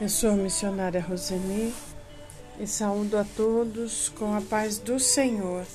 Eu 0.00 0.08
sou 0.08 0.30
a 0.30 0.34
missionária 0.34 0.98
Roseni 0.98 1.74
e 2.58 2.66
saúdo 2.66 3.18
a 3.18 3.24
todos 3.36 4.08
com 4.08 4.34
a 4.34 4.40
paz 4.40 4.78
do 4.78 4.98
Senhor. 4.98 5.66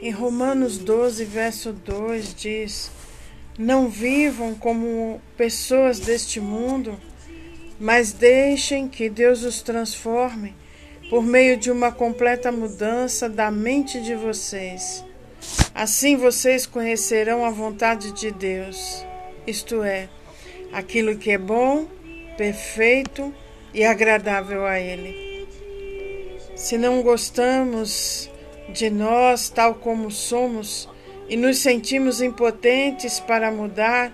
Em 0.00 0.10
Romanos 0.10 0.78
12, 0.78 1.26
verso 1.26 1.74
2 1.74 2.34
diz: 2.34 2.90
Não 3.58 3.86
vivam 3.86 4.54
como 4.54 5.20
pessoas 5.36 6.00
deste 6.00 6.40
mundo, 6.40 6.98
mas 7.78 8.14
deixem 8.14 8.88
que 8.88 9.10
Deus 9.10 9.44
os 9.44 9.60
transforme 9.60 10.54
por 11.10 11.22
meio 11.22 11.58
de 11.58 11.70
uma 11.70 11.92
completa 11.92 12.50
mudança 12.50 13.28
da 13.28 13.50
mente 13.50 14.00
de 14.00 14.14
vocês. 14.14 15.04
Assim 15.74 16.16
vocês 16.16 16.64
conhecerão 16.64 17.44
a 17.44 17.50
vontade 17.50 18.10
de 18.12 18.30
Deus, 18.30 19.04
isto 19.46 19.82
é, 19.82 20.08
aquilo 20.72 21.18
que 21.18 21.32
é 21.32 21.36
bom 21.36 21.99
perfeito 22.40 23.34
e 23.74 23.84
agradável 23.84 24.64
a 24.64 24.80
Ele. 24.80 25.46
Se 26.56 26.78
não 26.78 27.02
gostamos 27.02 28.30
de 28.70 28.88
nós 28.88 29.50
tal 29.50 29.74
como 29.74 30.10
somos 30.10 30.88
e 31.28 31.36
nos 31.36 31.58
sentimos 31.58 32.22
impotentes 32.22 33.20
para 33.20 33.50
mudar, 33.50 34.10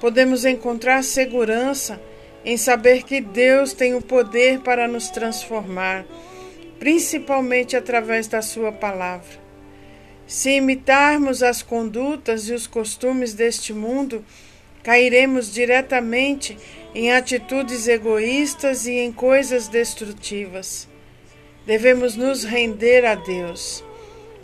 podemos 0.00 0.44
encontrar 0.44 1.02
segurança 1.02 2.00
em 2.44 2.56
saber 2.56 3.02
que 3.02 3.20
Deus 3.20 3.72
tem 3.72 3.96
o 3.96 4.00
poder 4.00 4.60
para 4.60 4.86
nos 4.86 5.10
transformar, 5.10 6.06
principalmente 6.78 7.76
através 7.76 8.28
da 8.28 8.42
Sua 8.42 8.70
palavra. 8.70 9.40
Se 10.24 10.50
imitarmos 10.50 11.42
as 11.42 11.64
condutas 11.64 12.48
e 12.48 12.52
os 12.52 12.68
costumes 12.68 13.34
deste 13.34 13.72
mundo, 13.72 14.24
cairemos 14.84 15.52
diretamente 15.52 16.56
em 16.94 17.12
atitudes 17.12 17.86
egoístas 17.86 18.86
e 18.86 18.92
em 18.92 19.12
coisas 19.12 19.68
destrutivas. 19.68 20.88
Devemos 21.66 22.16
nos 22.16 22.44
render 22.44 23.04
a 23.04 23.14
Deus. 23.14 23.84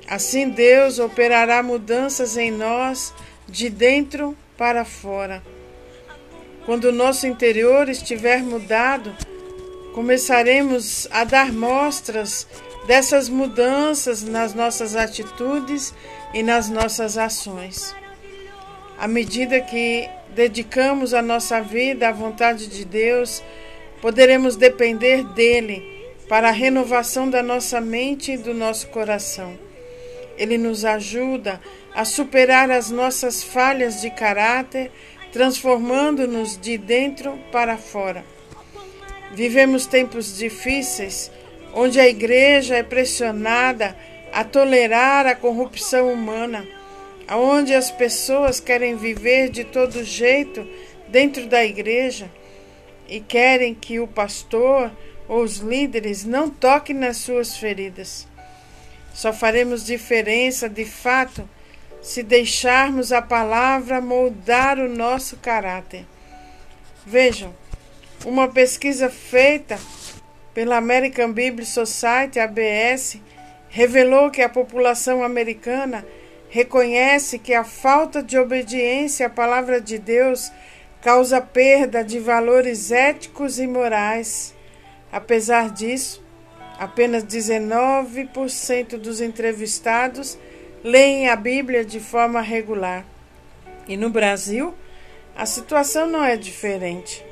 Assim, 0.09 0.49
Deus 0.49 0.99
operará 0.99 1.63
mudanças 1.63 2.37
em 2.37 2.51
nós 2.51 3.13
de 3.49 3.69
dentro 3.69 4.37
para 4.57 4.85
fora. 4.85 5.43
Quando 6.65 6.87
o 6.87 6.93
nosso 6.93 7.27
interior 7.27 7.89
estiver 7.89 8.43
mudado, 8.43 9.15
começaremos 9.95 11.09
a 11.11 11.25
dar 11.25 11.53
mostras 11.53 12.47
dessas 12.87 13.29
mudanças 13.29 14.23
nas 14.23 14.55
nossas 14.55 14.95
atitudes 14.95 15.93
e 16.33 16.43
nas 16.43 16.69
nossas 16.69 17.19
ações. 17.19 17.95
À 18.99 19.09
medida 19.09 19.61
que 19.61 20.09
dedicamos 20.37 21.15
a 21.15 21.23
nossa 21.23 21.63
vida 21.63 22.11
à 22.11 22.13
vontade 22.13 22.67
de 22.67 22.85
Deus, 22.85 23.43
poderemos 24.03 24.55
depender 24.55 25.25
dele 25.33 25.83
para 26.29 26.51
a 26.51 26.53
renovação 26.53 27.31
da 27.31 27.43
nossa 27.43 27.81
mente 27.81 28.33
e 28.33 28.37
do 28.37 28.53
nosso 28.53 28.89
coração. 28.89 29.59
Ele 30.37 30.59
nos 30.59 30.85
ajuda 30.85 31.59
a 31.95 32.05
superar 32.05 32.71
as 32.71 32.91
nossas 32.91 33.43
falhas 33.43 34.03
de 34.03 34.11
caráter, 34.11 34.93
transformando-nos 35.33 36.59
de 36.59 36.77
dentro 36.77 37.39
para 37.51 37.79
fora. 37.79 38.23
Vivemos 39.33 39.87
tempos 39.87 40.37
difíceis, 40.37 41.33
onde 41.73 41.99
a 41.99 42.07
igreja 42.07 42.77
é 42.77 42.83
pressionada 42.83 43.97
a 44.31 44.45
tolerar 44.45 45.27
a 45.27 45.35
corrupção 45.35 46.13
humana 46.13 46.76
onde 47.35 47.75
as 47.75 47.91
pessoas 47.91 48.61
querem 48.61 48.97
viver 48.97 49.51
de 49.51 49.65
todo 49.65 50.05
jeito 50.05 50.67
dentro 51.09 51.47
da 51.47 51.65
igreja 51.65 52.31
e 53.09 53.21
querem 53.21 53.75
que 53.75 53.99
o 53.99 54.07
pastor 54.07 54.91
ou 55.29 55.43
os 55.43 55.57
líderes 55.57 56.25
não 56.25 56.49
toquem 56.49 56.95
nas 56.95 57.17
suas 57.17 57.57
feridas. 57.57 58.27
Só 59.13 59.33
faremos 59.33 59.85
diferença 59.85 60.69
de 60.69 60.85
fato 60.85 61.49
se 62.03 62.23
deixarmos 62.23 63.13
a 63.13 63.21
palavra 63.21 64.01
moldar 64.01 64.79
o 64.79 64.89
nosso 64.89 65.37
caráter. 65.39 66.05
Vejam, 67.05 67.55
uma 68.25 68.49
pesquisa 68.49 69.09
feita 69.09 69.79
pela 70.55 70.77
American 70.77 71.33
Bible 71.33 71.65
Society, 71.65 72.39
ABS, 72.39 73.19
revelou 73.69 74.31
que 74.31 74.43
a 74.43 74.49
população 74.49 75.23
americana 75.23 76.07
reconhece 76.57 77.39
que 77.39 77.53
a 77.53 77.63
falta 77.63 78.23
de 78.23 78.39
obediência 78.39 79.27
à 79.27 79.31
palavra 79.31 79.79
de 79.79 79.99
Deus 79.99 80.51
causa 81.03 81.39
perda 81.39 82.03
de 82.03 82.19
valores 82.19 82.91
éticos 82.91 83.59
e 83.59 83.67
morais. 83.67 84.55
Apesar 85.13 85.69
disso, 85.69 86.25
apenas 86.79 87.25
19% 87.25 88.97
dos 88.97 89.21
entrevistados 89.21 90.39
leem 90.83 91.29
a 91.29 91.37
Bíblia 91.37 91.85
de 91.85 92.01
forma 92.01 92.41
regular. 92.41 93.05
E 93.87 93.95
no 93.95 94.09
Brasil, 94.09 94.73
a 95.37 95.45
situação 95.45 96.07
não 96.07 96.25
é 96.25 96.39
diferente. 96.39 97.23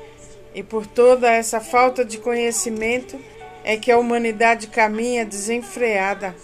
E 0.53 0.61
por 0.61 0.85
toda 0.85 1.31
essa 1.31 1.59
falta 1.59 2.05
de 2.05 2.19
conhecimento 2.19 3.19
é 3.63 3.75
que 3.75 3.91
a 3.91 3.97
humanidade 3.97 4.67
caminha 4.67 5.25
desenfreada 5.25 6.35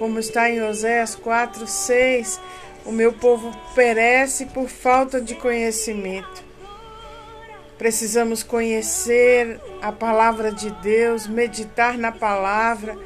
como 0.00 0.18
está 0.18 0.48
em 0.48 0.62
Oséias 0.62 1.14
4, 1.14 1.66
6, 1.66 2.40
o 2.86 2.90
meu 2.90 3.12
povo 3.12 3.54
perece 3.74 4.46
por 4.46 4.66
falta 4.66 5.20
de 5.20 5.34
conhecimento. 5.34 6.42
Precisamos 7.76 8.42
conhecer 8.42 9.60
a 9.82 9.92
palavra 9.92 10.50
de 10.50 10.70
Deus, 10.70 11.26
meditar 11.26 11.98
na 11.98 12.10
palavra 12.10 12.96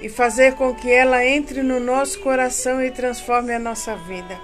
e 0.00 0.08
fazer 0.08 0.54
com 0.54 0.74
que 0.74 0.90
ela 0.90 1.22
entre 1.22 1.62
no 1.62 1.78
nosso 1.78 2.18
coração 2.20 2.82
e 2.82 2.90
transforme 2.90 3.52
a 3.52 3.58
nossa 3.58 3.94
vida. 3.94 4.40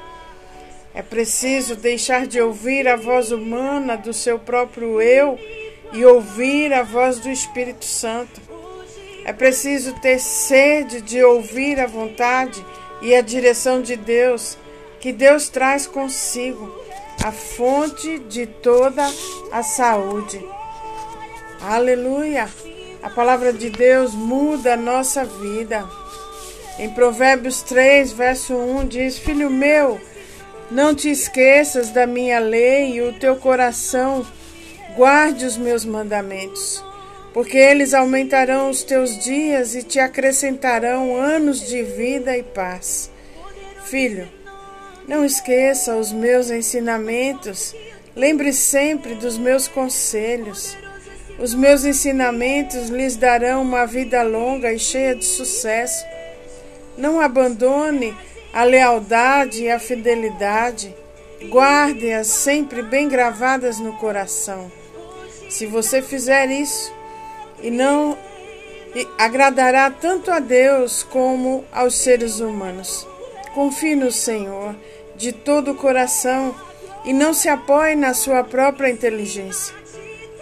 É 0.95 1.01
preciso 1.01 1.75
deixar 1.75 2.27
de 2.27 2.39
ouvir 2.39 2.87
a 2.87 2.97
voz 2.97 3.33
humana 3.33 3.97
do 3.97 4.13
seu 4.13 4.39
próprio 4.39 5.01
eu 5.01 5.39
e 5.95 6.05
ouvir 6.05 6.71
a 6.75 6.83
voz 6.83 7.19
do 7.19 7.31
Espírito 7.31 7.87
Santo. 7.87 8.44
É 9.25 9.33
preciso 9.33 9.95
ter 10.01 10.19
sede 10.19 11.01
de 11.01 11.25
ouvir 11.25 11.81
a 11.81 11.87
vontade 11.87 12.65
e 13.01 13.15
a 13.15 13.23
direção 13.23 13.81
de 13.81 13.97
Deus, 13.97 14.59
que 15.01 15.13
Deus 15.13 15.49
traz 15.49 15.87
consigo, 15.87 16.71
a 17.25 17.33
fonte 17.33 18.19
de 18.19 18.47
toda 18.47 19.03
a 19.51 19.63
saúde. 19.63 20.47
Aleluia! 21.61 22.49
A 23.03 23.09
palavra 23.09 23.53
de 23.53 23.71
Deus 23.71 24.13
muda 24.15 24.75
a 24.75 24.77
nossa 24.77 25.25
vida. 25.25 25.89
Em 26.79 26.91
Provérbios 26.91 27.63
3, 27.63 28.13
verso 28.13 28.55
1 28.55 28.87
diz: 28.89 29.19
Filho 29.19 29.49
meu, 29.49 29.99
não 30.71 30.95
te 30.95 31.11
esqueças 31.11 31.91
da 31.91 32.07
minha 32.07 32.39
lei 32.39 32.97
e 32.97 33.03
o 33.03 33.13
teu 33.15 33.37
coração 33.37 34.27
guarde 34.97 35.47
os 35.47 35.57
meus 35.57 35.85
mandamentos 35.85 36.83
porque 37.35 37.59
eles 37.59 37.93
aumentarão 37.93 38.71
os 38.71 38.85
teus 38.85 39.19
dias 39.19 39.75
e 39.75 39.83
te 39.83 39.99
acrescentarão 39.99 41.17
anos 41.17 41.67
de 41.67 41.83
vida 41.83 42.39
e 42.39 42.45
paz. 42.45 43.11
Filho, 43.87 44.29
não 45.09 45.25
esqueça 45.25 45.97
os 45.97 46.13
meus 46.13 46.49
ensinamentos, 46.49 47.75
lembre 48.15 48.53
sempre 48.53 49.17
dos 49.17 49.37
meus 49.37 49.67
conselhos. 49.67 50.77
Os 51.37 51.53
meus 51.53 51.85
ensinamentos 51.85 52.89
lhes 52.89 53.17
darão 53.17 53.63
uma 53.63 53.85
vida 53.85 54.23
longa 54.23 54.73
e 54.73 54.79
cheia 54.79 55.17
de 55.17 55.25
sucesso. 55.25 56.07
Não 56.97 57.21
abandone 57.21 58.17
a 58.53 58.63
lealdade 58.63 59.65
e 59.65 59.71
a 59.73 59.81
fidelidade. 59.81 60.95
Guarde-as 61.49 62.29
sempre 62.29 62.81
bem 62.81 63.09
gravadas 63.09 63.81
no 63.81 63.95
coração. 63.95 64.71
Se 65.51 65.67
você 65.67 66.01
fizer 66.01 66.49
isso, 66.49 66.95
e 67.65 67.71
não 67.71 68.17
agradará 69.19 69.91
tanto 69.91 70.31
a 70.31 70.39
Deus 70.39 71.03
como 71.03 71.65
aos 71.73 71.95
seres 71.95 72.39
humanos. 72.39 73.09
Confie 73.55 73.97
no 73.97 74.13
Senhor 74.13 74.77
de 75.17 75.33
todo 75.33 75.73
o 75.73 75.75
coração 75.75 76.55
e 77.07 77.13
não 77.13 77.33
se 77.33 77.49
apoie 77.49 77.97
na 77.97 78.13
sua 78.13 78.45
própria 78.45 78.91
inteligência. 78.91 79.75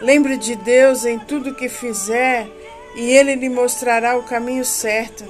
Lembre 0.00 0.36
de 0.36 0.56
Deus 0.56 1.04
em 1.04 1.16
tudo 1.16 1.54
que 1.54 1.68
fizer 1.68 2.48
e 2.96 3.12
Ele 3.12 3.36
lhe 3.36 3.48
mostrará 3.48 4.18
o 4.18 4.24
caminho 4.24 4.64
certo. 4.64 5.24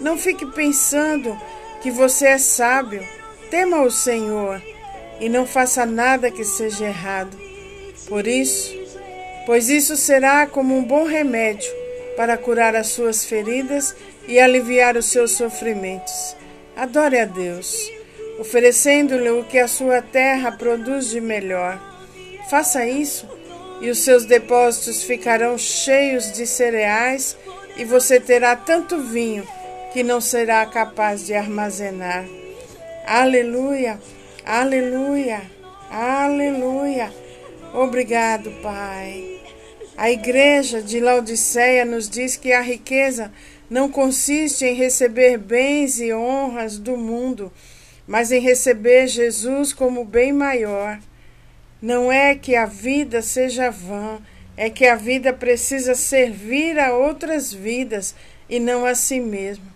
Não 0.00 0.16
fique 0.16 0.46
pensando 0.46 1.36
que 1.82 1.90
você 1.90 2.28
é 2.28 2.38
sábio. 2.38 3.04
Tema 3.50 3.82
o 3.82 3.90
Senhor 3.90 4.62
e 5.18 5.28
não 5.28 5.44
faça 5.44 5.84
nada 5.84 6.30
que 6.30 6.44
seja 6.44 6.86
errado. 6.86 7.36
Por 8.06 8.26
isso, 8.26 8.77
pois 9.48 9.70
isso 9.70 9.96
será 9.96 10.46
como 10.46 10.76
um 10.76 10.84
bom 10.84 11.04
remédio 11.04 11.72
para 12.18 12.36
curar 12.36 12.76
as 12.76 12.88
suas 12.88 13.24
feridas 13.24 13.96
e 14.26 14.38
aliviar 14.38 14.94
os 14.94 15.06
seus 15.06 15.30
sofrimentos. 15.30 16.36
Adore 16.76 17.18
a 17.18 17.24
Deus, 17.24 17.90
oferecendo-lhe 18.38 19.30
o 19.30 19.44
que 19.44 19.58
a 19.58 19.66
sua 19.66 20.02
terra 20.02 20.52
produz 20.52 21.08
de 21.08 21.18
melhor. 21.18 21.80
Faça 22.50 22.86
isso 22.86 23.26
e 23.80 23.88
os 23.88 24.00
seus 24.00 24.26
depósitos 24.26 25.02
ficarão 25.02 25.56
cheios 25.56 26.30
de 26.30 26.46
cereais, 26.46 27.34
e 27.74 27.86
você 27.86 28.20
terá 28.20 28.54
tanto 28.54 29.00
vinho 29.00 29.48
que 29.94 30.02
não 30.02 30.20
será 30.20 30.66
capaz 30.66 31.24
de 31.24 31.32
armazenar. 31.32 32.26
Aleluia, 33.06 33.98
aleluia, 34.44 35.40
aleluia. 35.90 37.10
Obrigado, 37.72 38.50
Pai. 38.62 39.37
A 39.98 40.12
igreja 40.12 40.80
de 40.80 41.00
Laodiceia 41.00 41.84
nos 41.84 42.08
diz 42.08 42.36
que 42.36 42.52
a 42.52 42.60
riqueza 42.60 43.32
não 43.68 43.90
consiste 43.90 44.64
em 44.64 44.72
receber 44.72 45.36
bens 45.36 45.98
e 45.98 46.12
honras 46.12 46.78
do 46.78 46.96
mundo, 46.96 47.52
mas 48.06 48.30
em 48.30 48.38
receber 48.40 49.08
Jesus 49.08 49.72
como 49.72 50.04
bem 50.04 50.32
maior. 50.32 51.00
Não 51.82 52.12
é 52.12 52.36
que 52.36 52.54
a 52.54 52.64
vida 52.64 53.20
seja 53.20 53.72
vã, 53.72 54.20
é 54.56 54.70
que 54.70 54.86
a 54.86 54.94
vida 54.94 55.32
precisa 55.32 55.96
servir 55.96 56.78
a 56.78 56.92
outras 56.92 57.52
vidas 57.52 58.14
e 58.48 58.60
não 58.60 58.86
a 58.86 58.94
si 58.94 59.18
mesmo. 59.18 59.66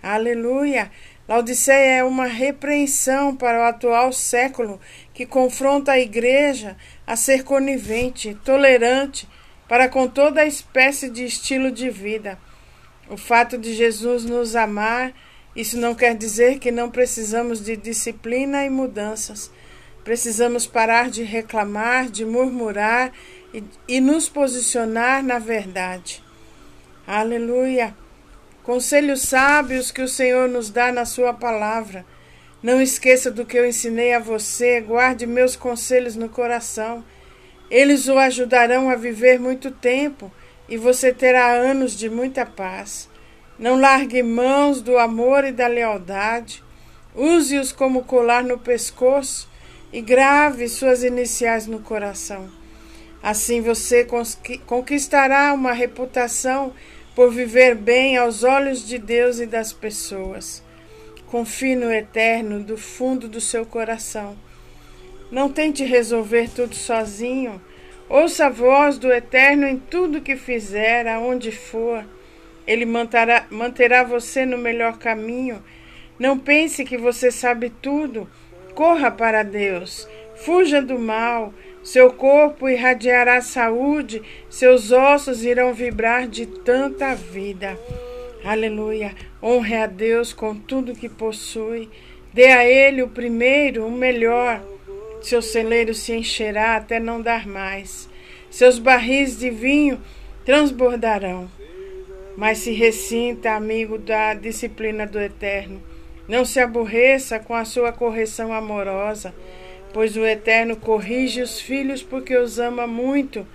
Aleluia! 0.00 0.92
Laodiceia 1.28 1.96
é 1.96 2.04
uma 2.04 2.26
repreensão 2.26 3.34
para 3.34 3.58
o 3.58 3.64
atual 3.64 4.12
século 4.12 4.80
que 5.12 5.26
confronta 5.26 5.90
a 5.90 5.98
igreja 5.98 6.76
a 7.04 7.16
ser 7.16 7.42
conivente, 7.42 8.38
tolerante 8.44 9.26
para 9.68 9.88
com 9.88 10.06
toda 10.08 10.46
espécie 10.46 11.08
de 11.08 11.24
estilo 11.24 11.70
de 11.70 11.90
vida. 11.90 12.38
O 13.08 13.16
fato 13.16 13.56
de 13.56 13.74
Jesus 13.74 14.24
nos 14.24 14.56
amar, 14.56 15.12
isso 15.54 15.78
não 15.78 15.94
quer 15.94 16.14
dizer 16.14 16.58
que 16.58 16.70
não 16.70 16.90
precisamos 16.90 17.64
de 17.64 17.76
disciplina 17.76 18.64
e 18.64 18.70
mudanças. 18.70 19.50
Precisamos 20.04 20.66
parar 20.66 21.10
de 21.10 21.22
reclamar, 21.22 22.08
de 22.08 22.24
murmurar 22.24 23.12
e, 23.52 23.62
e 23.88 24.00
nos 24.00 24.28
posicionar 24.28 25.22
na 25.22 25.38
verdade. 25.38 26.22
Aleluia! 27.06 27.94
Conselhos 28.62 29.22
sábios 29.22 29.92
que 29.92 30.02
o 30.02 30.08
Senhor 30.08 30.48
nos 30.48 30.70
dá 30.70 30.90
na 30.90 31.04
Sua 31.04 31.32
palavra. 31.32 32.04
Não 32.60 32.82
esqueça 32.82 33.30
do 33.30 33.46
que 33.46 33.56
eu 33.56 33.64
ensinei 33.64 34.12
a 34.12 34.18
você, 34.18 34.80
guarde 34.80 35.24
meus 35.24 35.54
conselhos 35.54 36.16
no 36.16 36.28
coração. 36.28 37.04
Eles 37.70 38.08
o 38.08 38.18
ajudarão 38.18 38.88
a 38.88 38.96
viver 38.96 39.40
muito 39.40 39.70
tempo 39.70 40.32
e 40.68 40.76
você 40.76 41.12
terá 41.12 41.52
anos 41.52 41.96
de 41.96 42.08
muita 42.08 42.46
paz. 42.46 43.08
Não 43.58 43.80
largue 43.80 44.22
mãos 44.22 44.80
do 44.80 44.98
amor 44.98 45.44
e 45.44 45.52
da 45.52 45.66
lealdade. 45.66 46.62
Use-os 47.14 47.72
como 47.72 48.04
colar 48.04 48.44
no 48.44 48.58
pescoço 48.58 49.48
e 49.92 50.00
grave 50.00 50.68
suas 50.68 51.02
iniciais 51.02 51.66
no 51.66 51.80
coração. 51.80 52.50
Assim 53.22 53.60
você 53.60 54.06
conquistará 54.66 55.52
uma 55.52 55.72
reputação 55.72 56.72
por 57.14 57.32
viver 57.32 57.74
bem 57.74 58.16
aos 58.16 58.44
olhos 58.44 58.86
de 58.86 58.98
Deus 58.98 59.40
e 59.40 59.46
das 59.46 59.72
pessoas. 59.72 60.62
Confie 61.26 61.74
no 61.74 61.90
eterno 61.90 62.60
do 62.60 62.76
fundo 62.76 63.26
do 63.26 63.40
seu 63.40 63.64
coração. 63.64 64.36
Não 65.30 65.48
tente 65.48 65.84
resolver 65.84 66.48
tudo 66.50 66.74
sozinho. 66.74 67.60
Ouça 68.08 68.46
a 68.46 68.50
voz 68.50 68.98
do 68.98 69.12
eterno 69.12 69.66
em 69.66 69.76
tudo 69.76 70.20
que 70.20 70.36
fizer, 70.36 71.08
aonde 71.08 71.50
for. 71.50 72.04
Ele 72.66 72.84
manterá, 72.84 73.46
manterá 73.50 74.04
você 74.04 74.46
no 74.46 74.56
melhor 74.56 74.98
caminho. 74.98 75.62
Não 76.18 76.38
pense 76.38 76.84
que 76.84 76.96
você 76.96 77.30
sabe 77.30 77.70
tudo. 77.70 78.28
Corra 78.74 79.10
para 79.10 79.42
Deus. 79.42 80.08
Fuja 80.36 80.80
do 80.80 80.98
mal. 80.98 81.52
Seu 81.82 82.12
corpo 82.12 82.68
irradiará 82.68 83.40
saúde, 83.40 84.20
seus 84.50 84.90
ossos 84.90 85.44
irão 85.44 85.72
vibrar 85.72 86.26
de 86.26 86.44
tanta 86.44 87.14
vida. 87.14 87.78
Aleluia. 88.44 89.14
Honre 89.40 89.76
a 89.76 89.86
Deus 89.86 90.32
com 90.32 90.54
tudo 90.54 90.96
que 90.96 91.08
possui. 91.08 91.88
Dê 92.32 92.46
a 92.46 92.64
Ele 92.64 93.02
o 93.02 93.08
primeiro, 93.08 93.86
o 93.86 93.90
melhor. 93.90 94.60
Seu 95.20 95.42
celeiro 95.42 95.94
se 95.94 96.12
encherá 96.12 96.76
até 96.76 97.00
não 97.00 97.20
dar 97.20 97.46
mais. 97.46 98.08
Seus 98.50 98.78
barris 98.78 99.38
de 99.38 99.50
vinho 99.50 100.00
transbordarão. 100.44 101.50
Mas 102.36 102.58
se 102.58 102.72
ressinta, 102.72 103.52
amigo 103.52 103.98
da 103.98 104.34
disciplina 104.34 105.06
do 105.06 105.18
Eterno. 105.18 105.82
Não 106.28 106.44
se 106.44 106.60
aborreça 106.60 107.38
com 107.38 107.54
a 107.54 107.64
sua 107.64 107.92
correção 107.92 108.52
amorosa 108.52 109.32
pois 109.96 110.14
o 110.14 110.26
Eterno 110.26 110.76
corrige 110.76 111.40
os 111.40 111.58
filhos 111.58 112.02
porque 112.02 112.36
os 112.36 112.58
ama 112.58 112.86
muito. 112.86 113.46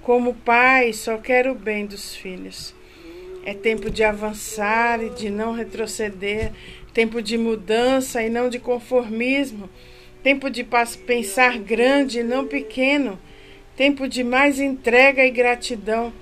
Como 0.00 0.32
pai, 0.32 0.94
só 0.94 1.18
quer 1.18 1.46
o 1.46 1.54
bem 1.54 1.84
dos 1.84 2.16
filhos. 2.16 2.74
É 3.44 3.52
tempo 3.52 3.90
de 3.90 4.02
avançar 4.02 5.02
e 5.02 5.10
de 5.10 5.28
não 5.28 5.52
retroceder, 5.52 6.52
tempo 6.94 7.20
de 7.20 7.36
mudança 7.36 8.22
e 8.22 8.30
não 8.30 8.48
de 8.48 8.58
conformismo, 8.58 9.68
tempo 10.22 10.50
de 10.50 10.66
pensar 11.06 11.58
grande 11.58 12.22
não 12.22 12.46
pequeno, 12.46 13.18
tempo 13.76 14.06
de 14.08 14.22
mais 14.22 14.58
entrega 14.58 15.24
e 15.24 15.30
gratidão 15.30 16.12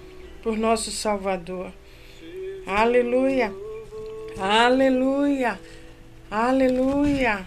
por 0.43 0.57
nosso 0.57 0.91
Salvador. 0.91 1.73
Aleluia! 2.67 3.53
Aleluia! 4.39 5.59
Aleluia! 6.31 7.47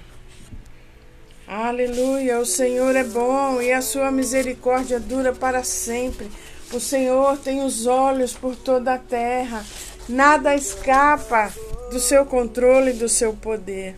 Aleluia, 1.48 2.40
o 2.40 2.46
Senhor 2.46 2.96
é 2.96 3.04
bom 3.04 3.62
e 3.62 3.74
a 3.74 3.82
sua 3.82 4.10
misericórdia 4.10 5.00
dura 5.00 5.34
para 5.34 5.64
sempre. 5.64 6.30
O 6.74 6.80
Senhor 6.80 7.38
tem 7.38 7.62
os 7.62 7.86
olhos 7.86 8.34
por 8.34 8.56
toda 8.56 8.94
a 8.94 8.98
terra, 8.98 9.66
nada 10.08 10.56
escapa 10.56 11.52
do 11.92 12.00
seu 12.00 12.26
controle 12.26 12.92
e 12.92 12.94
do 12.94 13.10
seu 13.10 13.34
poder. 13.34 13.98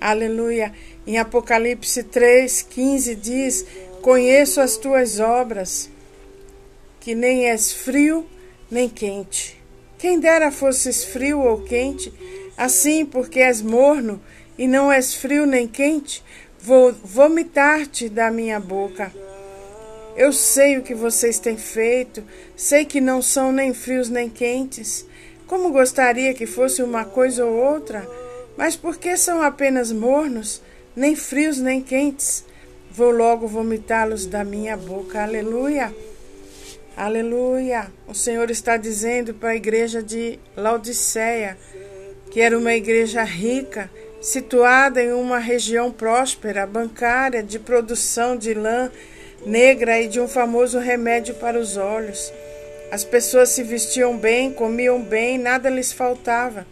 Aleluia. 0.00 0.72
Em 1.06 1.18
Apocalipse 1.18 2.02
3:15 2.02 3.14
diz: 3.14 3.66
Conheço 4.02 4.60
as 4.60 4.76
tuas 4.76 5.20
obras, 5.20 5.88
que 7.00 7.14
nem 7.14 7.48
és 7.48 7.72
frio 7.72 8.26
nem 8.70 8.88
quente. 8.88 9.56
Quem 9.98 10.18
dera 10.18 10.50
fosses 10.50 11.04
frio 11.04 11.40
ou 11.40 11.62
quente, 11.62 12.12
assim 12.56 13.04
porque 13.04 13.40
és 13.40 13.62
morno 13.62 14.20
e 14.58 14.66
não 14.66 14.90
és 14.90 15.14
frio 15.14 15.46
nem 15.46 15.66
quente, 15.66 16.22
Vou 16.66 16.92
vomitar-te 16.92 18.08
da 18.08 18.28
minha 18.28 18.58
boca. 18.58 19.12
Eu 20.16 20.32
sei 20.32 20.76
o 20.76 20.82
que 20.82 20.96
vocês 20.96 21.38
têm 21.38 21.56
feito, 21.56 22.24
sei 22.56 22.84
que 22.84 23.00
não 23.00 23.22
são 23.22 23.52
nem 23.52 23.72
frios 23.72 24.08
nem 24.08 24.28
quentes. 24.28 25.06
Como 25.46 25.70
gostaria 25.70 26.34
que 26.34 26.44
fosse 26.44 26.82
uma 26.82 27.04
coisa 27.04 27.46
ou 27.46 27.54
outra, 27.54 28.04
mas 28.56 28.74
porque 28.74 29.16
são 29.16 29.42
apenas 29.42 29.92
mornos, 29.92 30.60
nem 30.96 31.14
frios 31.14 31.58
nem 31.58 31.82
quentes, 31.82 32.42
vou 32.90 33.10
logo 33.10 33.46
vomitá-los 33.46 34.24
da 34.24 34.42
minha 34.42 34.76
boca. 34.76 35.22
Aleluia! 35.22 35.94
Aleluia! 36.96 37.92
O 38.08 38.14
Senhor 38.14 38.50
está 38.50 38.78
dizendo 38.78 39.34
para 39.34 39.50
a 39.50 39.56
igreja 39.56 40.02
de 40.02 40.38
Laodiceia, 40.56 41.58
que 42.30 42.40
era 42.40 42.56
uma 42.56 42.74
igreja 42.74 43.22
rica, 43.22 43.90
situada 44.22 45.02
em 45.02 45.12
uma 45.12 45.38
região 45.38 45.92
próspera, 45.92 46.66
bancária, 46.66 47.42
de 47.42 47.58
produção 47.58 48.34
de 48.34 48.54
lã 48.54 48.90
negra 49.44 50.00
e 50.00 50.08
de 50.08 50.18
um 50.18 50.26
famoso 50.26 50.78
remédio 50.78 51.34
para 51.34 51.58
os 51.58 51.76
olhos. 51.76 52.32
As 52.90 53.04
pessoas 53.04 53.50
se 53.50 53.62
vestiam 53.62 54.16
bem, 54.16 54.50
comiam 54.50 55.00
bem, 55.02 55.36
nada 55.36 55.68
lhes 55.68 55.92
faltava. 55.92 56.66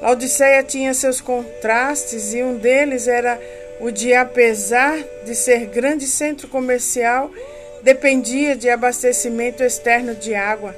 Laodiceia 0.00 0.62
tinha 0.62 0.92
seus 0.92 1.20
contrastes 1.20 2.34
e 2.34 2.42
um 2.42 2.56
deles 2.56 3.08
era 3.08 3.40
o 3.80 3.90
de, 3.90 4.14
apesar 4.14 4.96
de 5.24 5.34
ser 5.34 5.66
grande 5.66 6.06
centro 6.06 6.48
comercial, 6.48 7.30
dependia 7.82 8.56
de 8.56 8.68
abastecimento 8.68 9.62
externo 9.62 10.14
de 10.14 10.34
água. 10.34 10.74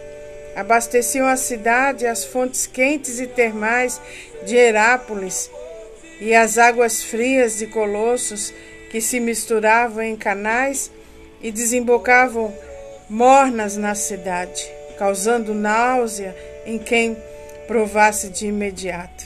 Abasteciam 0.55 1.27
a 1.27 1.37
cidade 1.37 2.07
as 2.07 2.25
fontes 2.25 2.67
quentes 2.67 3.21
e 3.21 3.27
termais 3.27 4.01
de 4.45 4.57
Herápolis 4.57 5.51
e 6.21 6.35
as 6.35 6.57
águas 6.57 7.03
frias 7.03 7.59
de 7.59 7.67
Colossos 7.67 8.53
que 8.91 9.01
se 9.01 9.21
misturavam 9.21 10.03
em 10.03 10.17
canais 10.17 10.91
e 11.43 11.51
desembocavam 11.51 12.55
mornas 13.09 13.77
na 13.77 13.95
cidade, 13.95 14.67
causando 14.99 15.55
náusea 15.55 16.35
em 16.65 16.79
quem 16.79 17.17
provasse 17.67 18.29
de 18.29 18.47
imediato. 18.47 19.25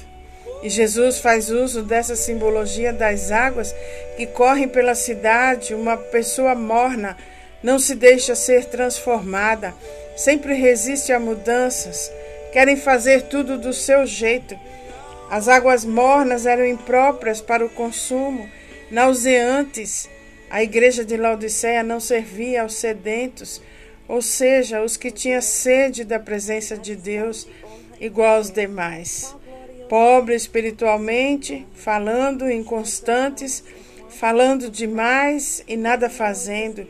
E 0.62 0.68
Jesus 0.68 1.18
faz 1.18 1.50
uso 1.50 1.82
dessa 1.82 2.14
simbologia 2.14 2.92
das 2.92 3.30
águas 3.30 3.74
que 4.16 4.26
correm 4.26 4.68
pela 4.68 4.94
cidade. 4.94 5.74
Uma 5.74 5.96
pessoa 5.96 6.54
morna 6.54 7.16
não 7.62 7.78
se 7.78 7.94
deixa 7.94 8.34
ser 8.34 8.66
transformada, 8.66 9.74
sempre 10.16 10.54
resiste 10.54 11.12
a 11.12 11.20
mudanças, 11.20 12.10
querem 12.52 12.76
fazer 12.76 13.22
tudo 13.22 13.58
do 13.58 13.72
seu 13.72 14.06
jeito 14.06 14.56
as 15.30 15.46
águas 15.46 15.84
mornas 15.84 16.44
eram 16.44 16.66
impróprias 16.66 17.40
para 17.40 17.64
o 17.64 17.70
consumo, 17.70 18.50
nauseantes 18.90 20.10
A 20.50 20.60
igreja 20.64 21.04
de 21.04 21.16
Laodiceia 21.16 21.84
não 21.84 22.00
servia 22.00 22.62
aos 22.62 22.74
sedentos, 22.74 23.62
ou 24.08 24.20
seja, 24.20 24.82
os 24.82 24.96
que 24.96 25.12
tinham 25.12 25.40
sede 25.40 26.02
da 26.02 26.18
presença 26.18 26.76
de 26.76 26.96
Deus, 26.96 27.46
igual 28.00 28.36
aos 28.36 28.50
demais. 28.50 29.36
Pobres 29.88 30.42
espiritualmente, 30.42 31.66
falando 31.74 32.50
inconstantes, 32.50 33.62
falando 34.08 34.70
demais 34.70 35.62
e 35.68 35.76
nada 35.76 36.08
fazendo, 36.08 36.86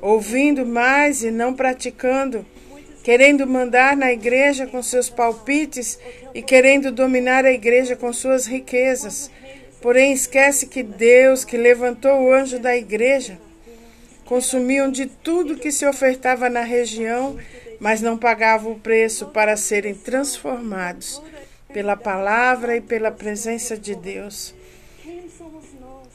ouvindo 0.00 0.64
mais 0.64 1.22
e 1.22 1.30
não 1.30 1.52
praticando, 1.52 2.46
querendo 3.02 3.46
mandar 3.46 3.96
na 3.96 4.12
igreja 4.12 4.66
com 4.66 4.82
seus 4.82 5.10
palpites 5.10 5.98
e 6.32 6.40
querendo 6.40 6.90
dominar 6.90 7.44
a 7.44 7.52
igreja 7.52 7.94
com 7.94 8.12
suas 8.12 8.46
riquezas. 8.46 9.30
Porém, 9.80 10.12
esquece 10.12 10.66
que 10.66 10.82
Deus, 10.82 11.44
que 11.44 11.58
levantou 11.58 12.22
o 12.22 12.32
anjo 12.32 12.58
da 12.58 12.74
igreja, 12.74 13.38
consumiam 14.24 14.90
de 14.90 15.06
tudo 15.06 15.56
que 15.56 15.70
se 15.70 15.86
ofertava 15.86 16.48
na 16.48 16.62
região, 16.62 17.36
mas 17.84 18.00
não 18.00 18.16
pagavam 18.16 18.72
o 18.72 18.80
preço 18.80 19.26
para 19.26 19.58
serem 19.58 19.92
transformados 19.92 21.20
pela 21.70 21.94
palavra 21.94 22.78
e 22.78 22.80
pela 22.80 23.10
presença 23.10 23.76
de 23.76 23.94
Deus. 23.94 24.54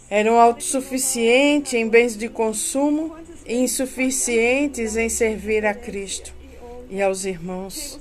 Eram 0.09 0.39
autossuficientes 0.39 1.75
em 1.75 1.87
bens 1.87 2.17
de 2.17 2.27
consumo 2.27 3.15
e 3.45 3.53
insuficientes 3.57 4.97
em 4.97 5.09
servir 5.09 5.63
a 5.63 5.75
Cristo 5.75 6.33
e 6.89 7.03
aos 7.03 7.23
irmãos. 7.23 7.99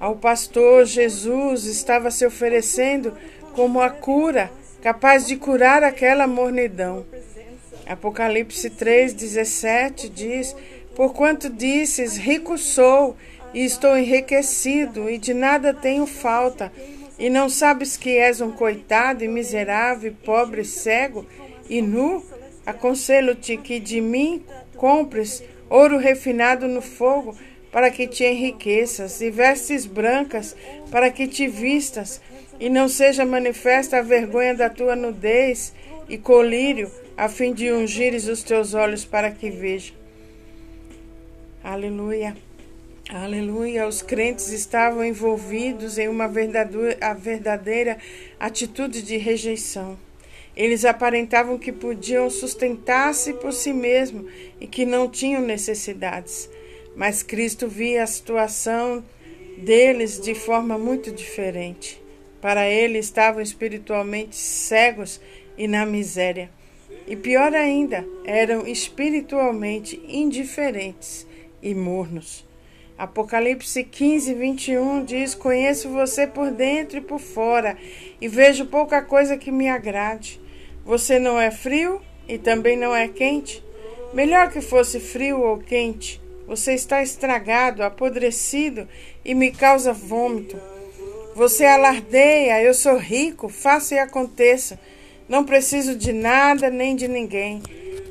Ao 0.00 0.16
pastor, 0.16 0.86
Jesus 0.86 1.66
estava 1.66 2.10
se 2.10 2.24
oferecendo 2.24 3.12
como 3.52 3.82
a 3.82 3.90
cura, 3.90 4.50
capaz 4.82 5.26
de 5.26 5.36
curar 5.36 5.84
aquela 5.84 6.26
mornidão. 6.26 7.04
Apocalipse 7.86 8.70
3,17 8.70 10.08
diz: 10.08 10.56
Porquanto 10.94 11.50
disses, 11.50 12.16
rico 12.16 12.56
sou, 12.56 13.16
e 13.52 13.64
estou 13.64 13.96
enriquecido, 13.96 15.10
e 15.10 15.18
de 15.18 15.34
nada 15.34 15.74
tenho 15.74 16.06
falta, 16.06 16.72
e 17.18 17.28
não 17.28 17.48
sabes 17.48 17.96
que 17.96 18.10
és 18.16 18.40
um 18.40 18.50
coitado 18.52 19.24
e 19.24 19.28
miserável, 19.28 20.14
pobre, 20.24 20.64
cego 20.64 21.26
e 21.68 21.82
nu? 21.82 22.24
Aconselho-te 22.64 23.56
que 23.56 23.78
de 23.78 24.00
mim 24.00 24.44
compres 24.76 25.42
ouro 25.68 25.98
refinado 25.98 26.68
no 26.68 26.80
fogo, 26.80 27.36
para 27.72 27.90
que 27.90 28.06
te 28.06 28.24
enriqueças, 28.24 29.20
e 29.20 29.30
vestes 29.30 29.86
brancas, 29.86 30.54
para 30.92 31.10
que 31.10 31.26
te 31.26 31.48
vistas, 31.48 32.20
e 32.60 32.70
não 32.70 32.88
seja 32.88 33.24
manifesta 33.24 33.98
a 33.98 34.02
vergonha 34.02 34.54
da 34.54 34.70
tua 34.70 34.94
nudez, 34.94 35.72
e 36.08 36.16
colírio, 36.16 36.88
a 37.16 37.28
fim 37.28 37.52
de 37.52 37.72
ungires 37.72 38.28
os 38.28 38.44
teus 38.44 38.74
olhos 38.74 39.04
para 39.04 39.30
que 39.30 39.50
vejam. 39.50 40.03
Aleluia. 41.64 42.36
Aleluia. 43.08 43.88
Os 43.88 44.02
crentes 44.02 44.50
estavam 44.50 45.02
envolvidos 45.02 45.96
em 45.96 46.08
uma 46.08 46.28
verdadeira, 46.28 47.96
atitude 48.38 49.00
de 49.00 49.16
rejeição. 49.16 49.98
Eles 50.54 50.84
aparentavam 50.84 51.56
que 51.56 51.72
podiam 51.72 52.28
sustentar-se 52.28 53.32
por 53.32 53.50
si 53.50 53.72
mesmos 53.72 54.30
e 54.60 54.66
que 54.66 54.84
não 54.84 55.08
tinham 55.08 55.40
necessidades. 55.40 56.50
Mas 56.94 57.22
Cristo 57.22 57.66
via 57.66 58.02
a 58.02 58.06
situação 58.06 59.02
deles 59.56 60.20
de 60.20 60.34
forma 60.34 60.76
muito 60.76 61.10
diferente. 61.10 61.98
Para 62.42 62.68
ele, 62.68 62.98
estavam 62.98 63.40
espiritualmente 63.40 64.36
cegos 64.36 65.18
e 65.56 65.66
na 65.66 65.86
miséria. 65.86 66.50
E 67.08 67.16
pior 67.16 67.54
ainda, 67.54 68.06
eram 68.26 68.66
espiritualmente 68.66 69.98
indiferentes 70.06 71.26
e 71.64 71.74
mornos. 71.74 72.46
Apocalipse 72.96 73.82
15, 73.82 74.34
21 74.34 75.04
diz: 75.04 75.34
Conheço 75.34 75.88
você 75.88 76.28
por 76.28 76.52
dentro 76.52 76.98
e 76.98 77.00
por 77.00 77.18
fora, 77.18 77.76
e 78.20 78.28
vejo 78.28 78.66
pouca 78.66 79.02
coisa 79.02 79.36
que 79.36 79.50
me 79.50 79.68
agrade. 79.68 80.40
Você 80.84 81.18
não 81.18 81.40
é 81.40 81.50
frio 81.50 82.00
e 82.28 82.38
também 82.38 82.76
não 82.76 82.94
é 82.94 83.08
quente? 83.08 83.64
Melhor 84.12 84.50
que 84.50 84.60
fosse 84.60 85.00
frio 85.00 85.40
ou 85.40 85.58
quente. 85.58 86.22
Você 86.46 86.74
está 86.74 87.02
estragado, 87.02 87.82
apodrecido 87.82 88.86
e 89.24 89.34
me 89.34 89.50
causa 89.50 89.92
vômito. 89.92 90.56
Você 91.34 91.64
alardeia, 91.64 92.62
eu 92.62 92.74
sou 92.74 92.96
rico, 92.96 93.48
faça 93.48 93.94
e 93.94 93.98
aconteça. 93.98 94.78
Não 95.28 95.42
preciso 95.42 95.96
de 95.96 96.12
nada 96.12 96.70
nem 96.70 96.94
de 96.94 97.08
ninguém. 97.08 97.60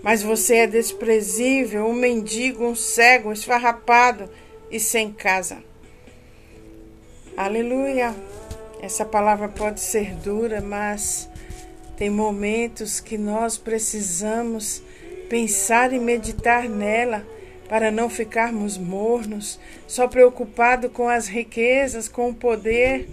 Mas 0.04 0.22
você 0.22 0.58
é 0.58 0.68
desprezível, 0.68 1.88
um 1.88 1.94
mendigo, 1.94 2.66
um 2.66 2.76
cego, 2.76 3.32
esfarrapado 3.32 4.30
e 4.70 4.80
sem 4.80 5.12
casa. 5.12 5.64
Aleluia! 7.36 8.14
Essa 8.82 9.06
palavra 9.06 9.48
pode 9.48 9.80
ser 9.80 10.14
dura, 10.16 10.62
mas 10.62 11.28
tem 11.98 12.10
momentos 12.10 13.00
que 13.00 13.18
nós 13.18 13.58
precisamos 13.58 14.84
pensar 15.30 15.94
e 15.94 16.00
meditar 16.00 16.68
nela 16.70 17.26
para 17.70 17.90
não 17.90 18.10
ficarmos 18.10 18.78
mornos, 18.78 19.58
só 19.88 20.08
preocupado 20.08 20.90
com 20.90 21.08
as 21.08 21.28
riquezas, 21.28 22.10
com 22.10 22.30
o 22.30 22.36
poder 22.36 23.08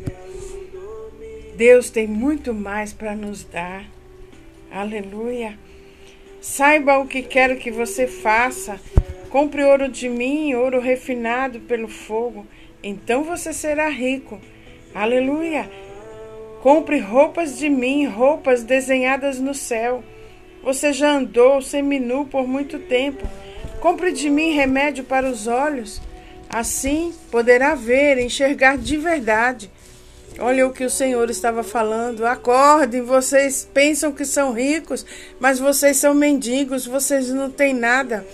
Deus 1.61 1.91
tem 1.91 2.07
muito 2.07 2.55
mais 2.55 2.91
para 2.91 3.15
nos 3.15 3.45
dar. 3.45 3.85
Aleluia. 4.71 5.59
Saiba 6.41 6.99
o 6.99 7.07
que 7.07 7.23
quero 7.23 7.57
que 7.57 7.71
você 7.71 8.07
faça. 8.07 8.81
Compre 9.29 9.63
ouro 9.63 9.89
de 9.89 10.09
mim, 10.09 10.55
ouro 10.55 10.81
refinado 10.81 11.61
pelo 11.61 11.87
fogo. 11.87 12.47
Então 12.83 13.23
você 13.23 13.53
será 13.53 13.89
rico. 13.89 14.41
Aleluia. 14.95 15.71
Compre 16.63 16.99
roupas 16.99 17.59
de 17.59 17.69
mim, 17.69 18.07
roupas 18.07 18.63
desenhadas 18.63 19.39
no 19.39 19.55
céu. 19.55 20.03
Você 20.63 20.93
já 20.93 21.13
andou 21.13 21.61
seminu 21.61 22.25
por 22.25 22.47
muito 22.49 22.79
tempo. 22.79 23.27
Compre 23.81 24.11
de 24.11 24.31
mim 24.31 24.53
remédio 24.53 25.05
para 25.05 25.29
os 25.29 25.47
olhos. 25.47 26.01
Assim 26.49 27.15
poderá 27.31 27.75
ver, 27.75 28.19
enxergar 28.19 28.77
de 28.77 28.97
verdade. 28.97 29.71
Olha 30.39 30.67
o 30.67 30.73
que 30.73 30.85
o 30.85 30.91
Senhor 30.91 31.29
estava 31.29 31.63
falando. 31.63 32.25
Acordem, 32.25 33.03
vocês 33.03 33.69
pensam 33.73 34.13
que 34.13 34.25
são 34.25 34.53
ricos, 34.53 35.05
mas 35.39 35.59
vocês 35.59 35.97
são 35.97 36.15
mendigos, 36.15 36.87
vocês 36.87 37.29
não 37.29 37.51
têm 37.51 37.75
nada. 37.75 38.27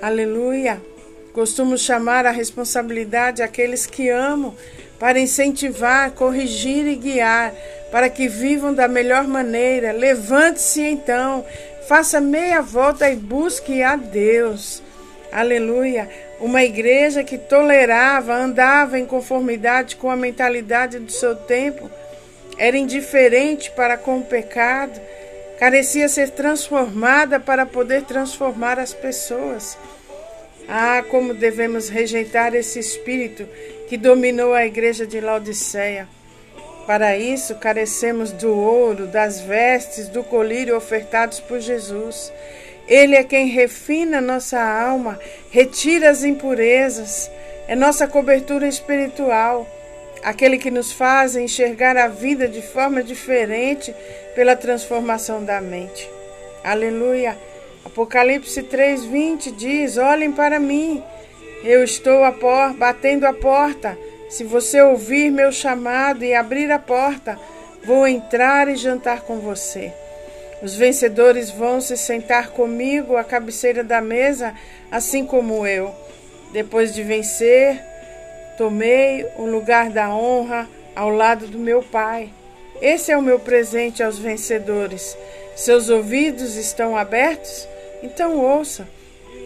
Aleluia. 0.00 0.80
Costumo 1.32 1.76
chamar 1.76 2.24
a 2.24 2.30
responsabilidade 2.30 3.42
aqueles 3.42 3.86
que 3.86 4.08
amo 4.08 4.56
para 4.98 5.20
incentivar, 5.20 6.10
corrigir 6.12 6.86
e 6.86 6.96
guiar, 6.96 7.52
para 7.92 8.08
que 8.08 8.28
vivam 8.28 8.74
da 8.74 8.88
melhor 8.88 9.26
maneira. 9.28 9.92
Levante-se 9.92 10.82
então, 10.82 11.44
faça 11.86 12.20
meia 12.20 12.60
volta 12.60 13.08
e 13.08 13.16
busque 13.16 13.82
a 13.82 13.96
Deus. 13.96 14.82
Aleluia. 15.30 16.08
Uma 16.40 16.62
igreja 16.62 17.24
que 17.24 17.36
tolerava, 17.36 18.34
andava 18.34 18.98
em 18.98 19.04
conformidade 19.04 19.96
com 19.96 20.10
a 20.10 20.16
mentalidade 20.16 20.98
do 20.98 21.10
seu 21.10 21.34
tempo, 21.34 21.90
era 22.56 22.76
indiferente 22.76 23.70
para 23.72 23.96
com 23.96 24.18
o 24.18 24.24
pecado, 24.24 25.00
carecia 25.58 26.08
ser 26.08 26.30
transformada 26.30 27.40
para 27.40 27.66
poder 27.66 28.02
transformar 28.02 28.78
as 28.78 28.94
pessoas. 28.94 29.76
Ah, 30.68 31.02
como 31.08 31.34
devemos 31.34 31.88
rejeitar 31.88 32.54
esse 32.54 32.78
espírito 32.78 33.48
que 33.88 33.96
dominou 33.96 34.52
a 34.54 34.66
igreja 34.66 35.06
de 35.06 35.20
Laodiceia. 35.20 36.06
Para 36.86 37.16
isso, 37.16 37.54
carecemos 37.56 38.32
do 38.32 38.50
ouro, 38.50 39.06
das 39.06 39.40
vestes, 39.40 40.08
do 40.08 40.22
colírio 40.22 40.76
ofertados 40.76 41.40
por 41.40 41.58
Jesus. 41.60 42.32
Ele 42.88 43.16
é 43.16 43.22
quem 43.22 43.48
refina 43.48 44.18
nossa 44.18 44.58
alma, 44.58 45.20
retira 45.50 46.08
as 46.08 46.24
impurezas, 46.24 47.30
é 47.68 47.76
nossa 47.76 48.08
cobertura 48.08 48.66
espiritual, 48.66 49.68
aquele 50.22 50.56
que 50.56 50.70
nos 50.70 50.90
faz 50.90 51.36
enxergar 51.36 51.98
a 51.98 52.08
vida 52.08 52.48
de 52.48 52.62
forma 52.62 53.02
diferente 53.02 53.94
pela 54.34 54.56
transformação 54.56 55.44
da 55.44 55.60
mente. 55.60 56.08
Aleluia. 56.64 57.36
Apocalipse 57.84 58.62
3:20 58.62 59.50
diz: 59.50 59.98
"Olhem 59.98 60.32
para 60.32 60.58
mim. 60.58 61.02
Eu 61.62 61.84
estou 61.84 62.24
a 62.24 62.32
por, 62.32 62.72
batendo 62.72 63.26
a 63.26 63.34
porta. 63.34 63.98
Se 64.30 64.44
você 64.44 64.80
ouvir 64.80 65.30
meu 65.30 65.52
chamado 65.52 66.24
e 66.24 66.34
abrir 66.34 66.70
a 66.70 66.78
porta, 66.78 67.38
vou 67.84 68.06
entrar 68.06 68.66
e 68.68 68.76
jantar 68.76 69.20
com 69.22 69.40
você." 69.40 69.92
Os 70.62 70.74
vencedores 70.74 71.50
vão 71.50 71.80
se 71.80 71.96
sentar 71.96 72.50
comigo 72.50 73.16
à 73.16 73.22
cabeceira 73.22 73.84
da 73.84 74.00
mesa, 74.00 74.54
assim 74.90 75.24
como 75.24 75.66
eu. 75.66 75.94
Depois 76.52 76.94
de 76.94 77.02
vencer, 77.02 77.80
tomei 78.56 79.26
o 79.36 79.44
lugar 79.44 79.90
da 79.90 80.12
honra 80.14 80.68
ao 80.96 81.10
lado 81.10 81.46
do 81.46 81.58
meu 81.58 81.82
Pai. 81.82 82.30
Esse 82.80 83.12
é 83.12 83.16
o 83.16 83.22
meu 83.22 83.38
presente 83.38 84.02
aos 84.02 84.18
vencedores. 84.18 85.16
Seus 85.54 85.88
ouvidos 85.88 86.56
estão 86.56 86.96
abertos? 86.96 87.68
Então 88.02 88.38
ouça. 88.38 88.88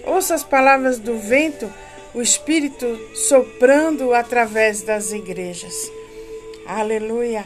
Ouça 0.06 0.34
as 0.34 0.44
palavras 0.44 0.98
do 0.98 1.16
vento, 1.18 1.72
o 2.14 2.20
Espírito 2.20 2.98
soprando 3.14 4.12
através 4.12 4.82
das 4.82 5.12
igrejas. 5.12 5.74
Aleluia. 6.66 7.44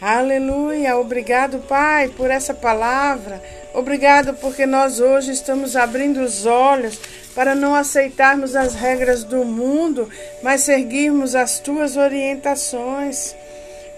Aleluia. 0.00 0.96
Obrigado, 0.96 1.60
Pai, 1.60 2.08
por 2.08 2.30
essa 2.30 2.52
palavra. 2.52 3.42
Obrigado 3.72 4.34
porque 4.34 4.66
nós 4.66 5.00
hoje 5.00 5.32
estamos 5.32 5.76
abrindo 5.76 6.20
os 6.20 6.46
olhos 6.46 6.98
para 7.34 7.54
não 7.54 7.74
aceitarmos 7.74 8.54
as 8.54 8.74
regras 8.74 9.24
do 9.24 9.44
mundo, 9.44 10.08
mas 10.42 10.62
seguirmos 10.62 11.34
as 11.34 11.58
tuas 11.58 11.96
orientações. 11.96 13.34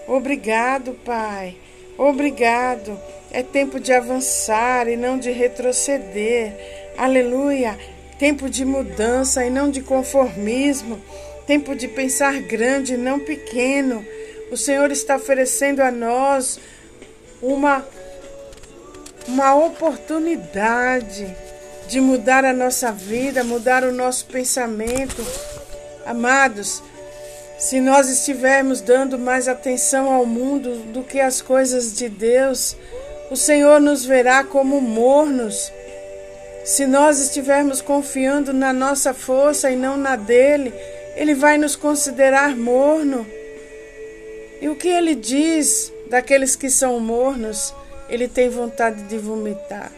Obrigado, 0.07 0.93
Pai. 1.05 1.57
Obrigado. 1.99 2.99
É 3.33 3.43
tempo 3.43 3.81
de 3.81 3.93
avançar 3.93 4.89
e 4.89 4.97
não 4.97 5.19
de 5.19 5.31
retroceder. 5.31 6.55
Aleluia. 6.97 7.77
Tempo 8.19 8.49
de 8.49 8.65
mudança 8.65 9.45
e 9.45 9.51
não 9.51 9.71
de 9.71 9.83
conformismo. 9.83 11.01
Tempo 11.47 11.75
de 11.75 11.89
pensar 11.89 12.41
grande 12.41 12.95
e 12.95 12.97
não 12.97 13.19
pequeno. 13.19 14.05
O 14.51 14.57
Senhor 14.57 14.91
está 14.93 15.17
oferecendo 15.17 15.81
a 15.81 15.91
nós 15.91 16.59
uma 17.43 17.85
uma 19.29 19.55
oportunidade 19.57 21.37
de 21.89 22.01
mudar 22.01 22.45
a 22.45 22.53
nossa 22.53 22.93
vida, 22.93 23.43
mudar 23.43 23.83
o 23.83 23.93
nosso 23.93 24.27
pensamento. 24.27 25.25
Amados, 26.05 26.83
se 27.59 27.81
nós 27.81 28.09
estivermos 28.09 28.81
dando 28.81 29.19
mais 29.19 29.49
atenção 29.49 30.13
ao 30.13 30.25
mundo 30.25 30.77
do 30.93 31.03
que 31.03 31.19
às 31.19 31.41
coisas 31.41 31.95
de 31.95 32.09
Deus, 32.09 32.77
o 33.31 33.37
Senhor 33.37 33.81
nos 33.81 34.05
verá 34.05 34.45
como 34.45 34.81
mornos. 34.81 35.73
Se 36.65 36.87
nós 36.87 37.19
estivermos 37.19 37.81
confiando 37.81 38.53
na 38.53 38.73
nossa 38.73 39.15
força 39.15 39.71
e 39.71 39.77
não 39.77 39.97
na 39.97 40.17
dele, 40.17 40.73
ele 41.17 41.35
vai 41.35 41.59
nos 41.59 41.75
considerar 41.75 42.57
morno. 42.57 43.27
E 44.61 44.69
o 44.69 44.77
que 44.77 44.89
ele 44.89 45.15
diz 45.15 45.93
daqueles 46.09 46.57
que 46.57 46.71
são 46.71 46.99
mornos? 47.01 47.75
Ele 48.09 48.29
tem 48.29 48.49
vontade 48.49 49.03
de 49.03 49.19
vomitar. 49.19 49.93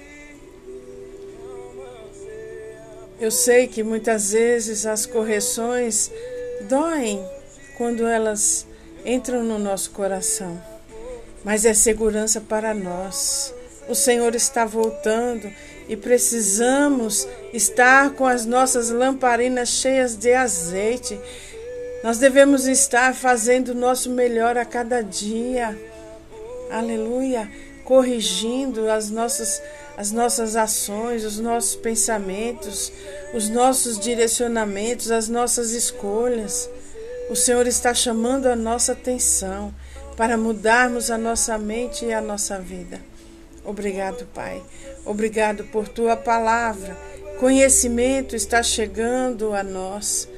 Eu 3.20 3.30
sei 3.30 3.66
que 3.66 3.82
muitas 3.82 4.30
vezes 4.30 4.86
as 4.86 5.04
correções 5.04 6.10
doem 6.68 7.24
quando 7.76 8.06
elas 8.06 8.66
entram 9.04 9.42
no 9.42 9.58
nosso 9.58 9.90
coração, 9.90 10.62
mas 11.44 11.64
é 11.64 11.74
segurança 11.74 12.40
para 12.40 12.72
nós. 12.72 13.52
O 13.88 13.94
Senhor 13.94 14.34
está 14.34 14.64
voltando 14.64 15.50
e 15.88 15.96
precisamos 15.96 17.26
estar 17.52 18.10
com 18.10 18.26
as 18.26 18.44
nossas 18.44 18.90
lamparinas 18.90 19.70
cheias 19.70 20.14
de 20.14 20.32
azeite. 20.34 21.18
Nós 22.02 22.18
devemos 22.18 22.66
estar 22.66 23.14
fazendo 23.14 23.70
o 23.70 23.74
nosso 23.74 24.10
melhor 24.10 24.56
a 24.56 24.64
cada 24.64 25.02
dia. 25.02 25.76
Aleluia! 26.70 27.50
Corrigindo 27.84 28.90
as 28.90 29.10
nossas 29.10 29.60
as 29.98 30.12
nossas 30.12 30.54
ações, 30.54 31.24
os 31.24 31.40
nossos 31.40 31.74
pensamentos, 31.74 32.92
os 33.34 33.48
nossos 33.48 33.98
direcionamentos, 33.98 35.10
as 35.10 35.28
nossas 35.28 35.72
escolhas. 35.72 36.70
O 37.28 37.34
Senhor 37.34 37.66
está 37.66 37.92
chamando 37.92 38.46
a 38.46 38.54
nossa 38.54 38.92
atenção 38.92 39.74
para 40.16 40.36
mudarmos 40.36 41.10
a 41.10 41.18
nossa 41.18 41.58
mente 41.58 42.04
e 42.04 42.12
a 42.12 42.20
nossa 42.20 42.60
vida. 42.60 43.00
Obrigado, 43.64 44.24
Pai. 44.32 44.62
Obrigado 45.04 45.64
por 45.64 45.88
tua 45.88 46.16
palavra. 46.16 46.96
Conhecimento 47.40 48.36
está 48.36 48.62
chegando 48.62 49.52
a 49.52 49.64
nós. 49.64 50.28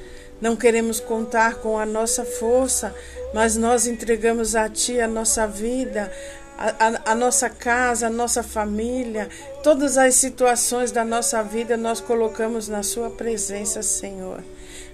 Não 0.41 0.55
queremos 0.55 0.99
contar 0.99 1.55
com 1.55 1.77
a 1.77 1.85
nossa 1.85 2.25
força, 2.25 2.93
mas 3.33 3.55
nós 3.55 3.85
entregamos 3.85 4.55
a 4.55 4.67
Ti 4.67 4.99
a 4.99 5.07
nossa 5.07 5.45
vida, 5.45 6.11
a, 6.57 6.87
a, 6.87 7.11
a, 7.11 7.15
nossa 7.15 7.49
casa, 7.49 8.07
a 8.07 8.09
nossa 8.09 8.41
família, 8.41 9.29
todas 9.63 9.97
as 9.97 10.15
situações 10.15 10.91
da 10.91 11.05
nossa 11.05 11.43
vida 11.43 11.77
nós 11.77 12.01
colocamos 12.01 12.67
na 12.67 12.81
Sua 12.83 13.09
presença, 13.09 13.83
Senhor. 13.83 14.43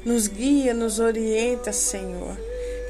Nos 0.05 0.27
guia, 0.27 0.73
nos 0.73 0.99
orienta, 0.99 1.71
Senhor. 1.71 2.37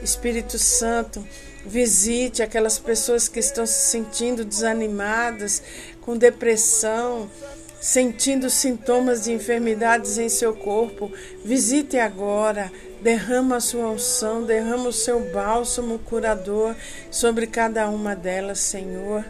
Espírito 0.02 0.58
Santo, 0.58 1.24
visite 1.66 2.42
aquelas 2.42 2.80
pessoas 2.80 3.28
que 3.28 3.40
estão 3.40 3.66
se 3.66 3.92
sentindo 3.92 4.46
desanimadas, 4.46 5.62
com 6.02 6.18
depressão, 6.18 7.30
sentindo 7.80 8.50
sintomas 8.50 9.24
de 9.24 9.32
enfermidades 9.32 10.18
em 10.18 10.30
seu 10.30 10.54
corpo. 10.54 11.12
Visite 11.44 11.98
agora, 11.98 12.72
derrama 13.02 13.58
a 13.58 13.62
sua 13.62 13.90
unção, 13.92 14.44
derrama 14.44 14.90
o 14.90 14.94
seu 14.94 15.20
bálsamo 15.32 16.00
curador 16.00 16.76
sobre 17.12 17.48
cada 17.48 17.88
uma 17.90 18.16
delas, 18.16 18.60
Senhor. 18.60 19.24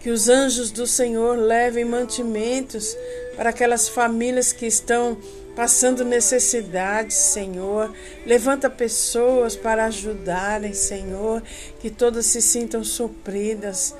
Que 0.00 0.10
os 0.10 0.28
anjos 0.28 0.70
do 0.70 0.86
Senhor 0.86 1.36
levem 1.36 1.84
mantimentos 1.84 2.96
para 3.36 3.50
aquelas 3.50 3.88
famílias 3.88 4.50
que 4.50 4.66
estão 4.66 5.18
passando 5.54 6.04
necessidades, 6.04 7.16
Senhor. 7.16 7.94
Levanta 8.24 8.70
pessoas 8.70 9.56
para 9.56 9.84
ajudarem, 9.84 10.72
Senhor, 10.72 11.42
que 11.80 11.90
todas 11.90 12.24
se 12.26 12.40
sintam 12.40 12.82
supridas 12.82 13.94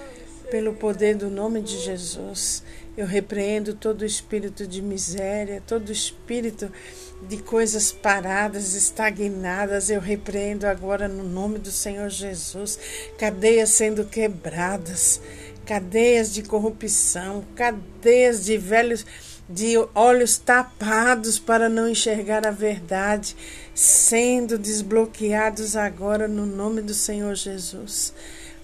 pelo 0.50 0.72
poder 0.72 1.14
do 1.14 1.28
nome 1.30 1.60
de 1.60 1.78
Jesus. 1.78 2.62
Eu 2.96 3.06
repreendo 3.06 3.74
todo 3.74 4.04
espírito 4.04 4.66
de 4.66 4.82
miséria, 4.82 5.62
todo 5.66 5.92
espírito 5.92 6.70
de 7.28 7.38
coisas 7.38 7.92
paradas, 7.92 8.74
estagnadas. 8.74 9.90
Eu 9.90 10.00
repreendo 10.00 10.66
agora 10.66 11.06
no 11.06 11.22
nome 11.22 11.58
do 11.58 11.70
Senhor 11.70 12.08
Jesus. 12.10 12.78
Cadeias 13.16 13.70
sendo 13.70 14.04
quebradas, 14.04 15.20
cadeias 15.64 16.34
de 16.34 16.42
corrupção, 16.42 17.44
cadeias 17.54 18.44
de 18.44 18.58
velhos 18.58 19.06
de 19.48 19.76
olhos 19.96 20.38
tapados 20.38 21.36
para 21.38 21.68
não 21.68 21.88
enxergar 21.88 22.46
a 22.46 22.52
verdade, 22.52 23.36
sendo 23.74 24.56
desbloqueados 24.56 25.74
agora 25.74 26.28
no 26.28 26.46
nome 26.46 26.80
do 26.80 26.94
Senhor 26.94 27.34
Jesus. 27.34 28.14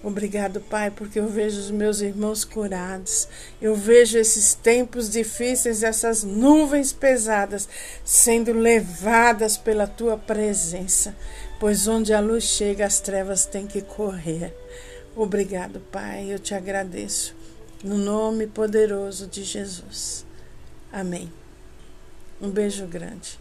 Obrigado, 0.03 0.61
Pai, 0.61 0.91
porque 0.91 1.19
eu 1.19 1.27
vejo 1.27 1.59
os 1.59 1.71
meus 1.71 2.01
irmãos 2.01 2.45
curados. 2.45 3.27
Eu 3.59 3.75
vejo 3.75 4.17
esses 4.17 4.53
tempos 4.53 5.09
difíceis, 5.09 5.81
essas 5.81 6.23
nuvens 6.23 6.93
pesadas 6.93 7.67
sendo 8.05 8.53
levadas 8.53 9.57
pela 9.57 9.87
tua 9.87 10.15
presença. 10.15 11.15
Pois 11.59 11.87
onde 11.87 12.13
a 12.13 12.19
luz 12.19 12.43
chega, 12.43 12.85
as 12.85 12.99
trevas 12.99 13.45
têm 13.45 13.65
que 13.65 13.81
correr. 13.81 14.55
Obrigado, 15.15 15.79
Pai, 15.91 16.31
eu 16.31 16.37
te 16.37 16.53
agradeço. 16.53 17.35
No 17.83 17.97
nome 17.97 18.45
poderoso 18.45 19.25
de 19.25 19.43
Jesus. 19.43 20.25
Amém. 20.91 21.31
Um 22.39 22.51
beijo 22.51 22.85
grande 22.85 23.39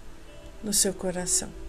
no 0.63 0.73
seu 0.73 0.95
coração. 0.95 1.66